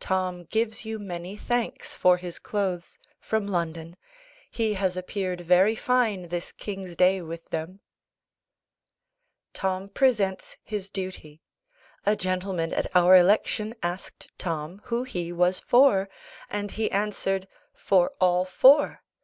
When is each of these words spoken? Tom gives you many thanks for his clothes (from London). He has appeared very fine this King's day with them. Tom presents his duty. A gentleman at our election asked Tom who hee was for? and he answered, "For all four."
Tom 0.00 0.42
gives 0.42 0.84
you 0.84 0.98
many 0.98 1.36
thanks 1.36 1.94
for 1.96 2.16
his 2.16 2.40
clothes 2.40 2.98
(from 3.20 3.46
London). 3.46 3.96
He 4.50 4.74
has 4.74 4.96
appeared 4.96 5.42
very 5.42 5.76
fine 5.76 6.30
this 6.30 6.50
King's 6.50 6.96
day 6.96 7.20
with 7.22 7.48
them. 7.50 7.78
Tom 9.52 9.88
presents 9.88 10.56
his 10.64 10.90
duty. 10.90 11.42
A 12.04 12.16
gentleman 12.16 12.74
at 12.74 12.88
our 12.96 13.14
election 13.14 13.72
asked 13.84 14.32
Tom 14.36 14.80
who 14.86 15.04
hee 15.04 15.32
was 15.32 15.60
for? 15.60 16.08
and 16.50 16.72
he 16.72 16.90
answered, 16.90 17.46
"For 17.72 18.10
all 18.20 18.44
four." 18.44 19.04